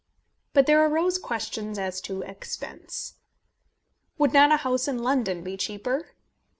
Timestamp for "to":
2.01-2.23